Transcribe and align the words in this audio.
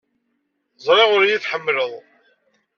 Ẓriɣ 0.85 1.09
ur 1.15 1.21
iyi-tḥemmleḍ. 1.23 1.91